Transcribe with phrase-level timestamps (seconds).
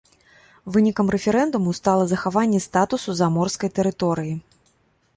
[0.77, 4.35] Вынікам рэферэндуму стала захаванне статусу заморскай тэрыторыі.